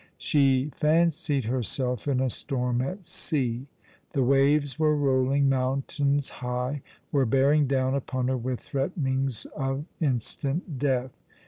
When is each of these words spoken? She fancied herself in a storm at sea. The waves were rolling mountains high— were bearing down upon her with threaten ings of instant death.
She 0.17 0.71
fancied 0.73 1.45
herself 1.45 2.07
in 2.07 2.19
a 2.21 2.29
storm 2.31 2.81
at 2.81 3.05
sea. 3.05 3.67
The 4.13 4.23
waves 4.23 4.79
were 4.79 4.95
rolling 4.95 5.47
mountains 5.47 6.29
high— 6.41 6.81
were 7.11 7.27
bearing 7.27 7.67
down 7.67 7.93
upon 7.93 8.27
her 8.27 8.35
with 8.37 8.59
threaten 8.61 9.05
ings 9.05 9.45
of 9.55 9.85
instant 9.99 10.79
death. 10.79 11.21